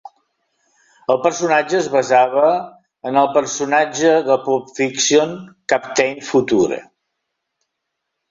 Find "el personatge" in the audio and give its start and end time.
1.13-1.75, 3.23-4.15